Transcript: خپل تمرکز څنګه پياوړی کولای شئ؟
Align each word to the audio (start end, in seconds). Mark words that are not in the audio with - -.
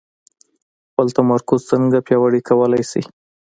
خپل 0.89 1.07
تمرکز 1.17 1.61
څنګه 1.71 1.97
پياوړی 2.07 2.41
کولای 2.49 2.83
شئ؟ 2.91 3.03